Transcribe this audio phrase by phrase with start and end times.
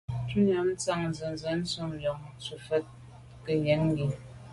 [0.29, 2.85] Shutnyàm tshan nzenze ntùm njon dù’ fa fèn
[3.43, 4.07] ke yen i.